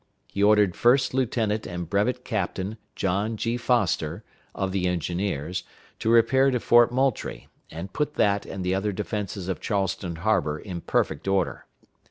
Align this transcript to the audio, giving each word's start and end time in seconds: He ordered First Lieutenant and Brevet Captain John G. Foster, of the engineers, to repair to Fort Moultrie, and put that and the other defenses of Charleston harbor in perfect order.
He 0.25 0.41
ordered 0.41 0.75
First 0.75 1.13
Lieutenant 1.13 1.67
and 1.67 1.87
Brevet 1.87 2.25
Captain 2.25 2.77
John 2.95 3.37
G. 3.37 3.55
Foster, 3.55 4.23
of 4.55 4.71
the 4.71 4.87
engineers, 4.87 5.61
to 5.99 6.09
repair 6.09 6.49
to 6.49 6.59
Fort 6.59 6.91
Moultrie, 6.91 7.49
and 7.69 7.93
put 7.93 8.15
that 8.15 8.43
and 8.47 8.65
the 8.65 8.73
other 8.73 8.91
defenses 8.93 9.47
of 9.47 9.61
Charleston 9.61 10.15
harbor 10.15 10.57
in 10.57 10.81
perfect 10.81 11.27
order. 11.27 11.67